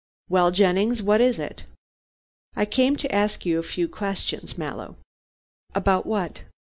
[0.29, 1.65] "Well, Jennings, what is it?"
[2.55, 4.95] "I came to ask you a few questions, Mallow."
[5.75, 6.41] "About what?"